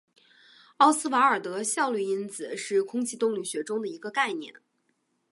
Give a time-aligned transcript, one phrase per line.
[0.77, 4.55] 奥斯瓦尔德效率因子是空气动力学中的一个概念。